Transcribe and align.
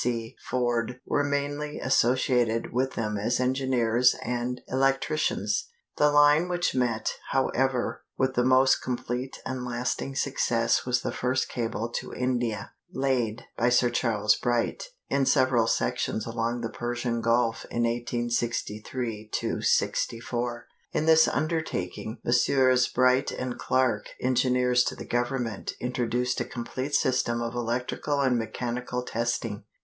C. 0.03 0.35
Forde 0.49 0.99
were 1.05 1.23
mainly 1.23 1.79
associated 1.79 2.73
with 2.73 2.93
them 2.95 3.17
as 3.17 3.39
engineers 3.39 4.15
and 4.23 4.59
electricians. 4.67 5.67
The 5.97 6.09
line 6.11 6.49
which 6.49 6.73
met, 6.73 7.11
however, 7.29 8.01
with 8.17 8.33
the 8.33 8.43
most 8.43 8.81
complete 8.81 9.37
and 9.45 9.63
lasting 9.63 10.15
success 10.15 10.87
was 10.87 11.03
the 11.03 11.11
first 11.11 11.49
cable 11.49 11.87
to 11.99 12.15
India, 12.15 12.71
laid 12.91 13.43
(by 13.55 13.69
Sir 13.69 13.91
Charles 13.91 14.35
Bright) 14.35 14.85
in 15.07 15.27
several 15.27 15.67
sections 15.67 16.25
along 16.25 16.61
the 16.61 16.71
Persian 16.71 17.21
Gulf 17.21 17.65
in 17.69 17.83
1863 17.83 19.29
'64. 19.61 20.67
In 20.93 21.05
this 21.05 21.27
undertaking 21.27 22.17
Messrs. 22.23 22.87
Bright 22.87 23.31
& 23.49 23.57
Clark 23.59 24.09
(engineers 24.19 24.83
to 24.85 24.95
the 24.95 25.05
Government) 25.05 25.73
introduced 25.79 26.41
a 26.41 26.45
complete 26.45 26.95
system 26.95 27.39
of 27.39 27.53
electrical 27.53 28.19
and 28.19 28.39
mechanical 28.39 29.03
testing. 29.03 29.63